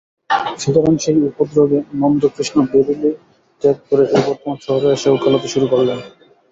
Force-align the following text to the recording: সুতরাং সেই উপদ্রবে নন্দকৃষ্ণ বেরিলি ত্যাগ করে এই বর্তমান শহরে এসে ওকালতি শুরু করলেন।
সুতরাং 0.57 0.93
সেই 1.03 1.17
উপদ্রবে 1.29 1.77
নন্দকৃষ্ণ 1.95 2.57
বেরিলি 2.71 3.11
ত্যাগ 3.61 3.77
করে 3.87 4.03
এই 4.09 4.21
বর্তমান 4.27 4.57
শহরে 4.65 4.87
এসে 4.95 5.07
ওকালতি 5.11 5.47
শুরু 5.53 5.65
করলেন। 5.73 5.99